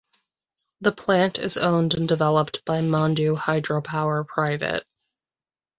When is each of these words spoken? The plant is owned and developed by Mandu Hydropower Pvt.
The 0.79 0.91
plant 0.93 1.37
is 1.37 1.57
owned 1.57 1.93
and 1.93 2.07
developed 2.09 2.65
by 2.65 2.81
Mandu 2.81 3.35
Hydropower 3.37 4.25
Pvt. 4.25 4.81